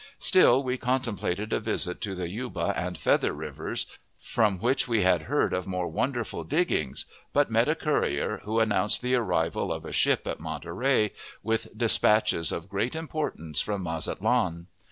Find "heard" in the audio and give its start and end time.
5.29-5.53